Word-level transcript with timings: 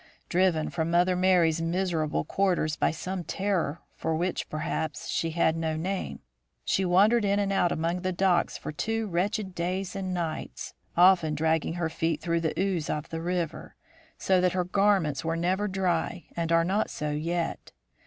Driven 0.29 0.71
from 0.71 0.89
Mother 0.89 1.15
Merry's 1.15 1.61
miserable 1.61 2.23
quarters 2.23 2.75
by 2.75 2.89
some 2.89 3.23
terror 3.23 3.81
for 3.93 4.15
which, 4.15 4.49
perhaps, 4.49 5.07
she 5.09 5.29
had 5.29 5.55
no 5.55 5.75
name, 5.75 6.21
she 6.65 6.83
wandered 6.83 7.23
in 7.23 7.37
and 7.37 7.53
out 7.53 7.71
among 7.71 8.01
the 8.01 8.11
docks 8.11 8.57
for 8.57 8.71
two 8.71 9.05
wretched 9.05 9.53
days 9.53 9.95
and 9.95 10.11
nights, 10.11 10.73
often 10.97 11.35
dragging 11.35 11.73
her 11.73 11.87
feet 11.87 12.19
through 12.19 12.41
the 12.41 12.59
ooze 12.59 12.89
of 12.89 13.09
the 13.09 13.21
river, 13.21 13.75
so 14.17 14.41
that 14.41 14.53
her 14.53 14.63
garments 14.63 15.23
were 15.23 15.37
never 15.37 15.67
dry 15.67 16.25
and 16.35 16.51
are 16.51 16.65
not 16.65 16.89
so 16.89 17.11
yet. 17.11 17.71